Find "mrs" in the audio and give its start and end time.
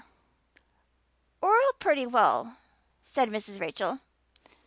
3.29-3.59